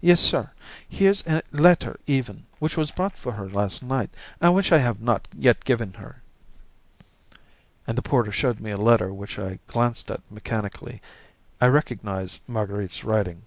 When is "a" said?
1.28-1.40, 8.72-8.76